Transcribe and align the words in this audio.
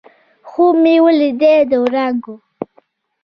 خوب 0.49 0.73
مې 0.83 0.95
ولیدی 1.05 1.57
د 1.69 1.71
وړانګو 1.83 2.35